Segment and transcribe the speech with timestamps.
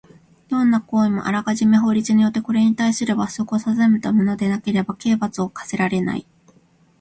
[0.49, 6.25] どんな行為もあらかじめ法律によってこれにたいする罰則を定めたものでなければ刑罰を科せられない。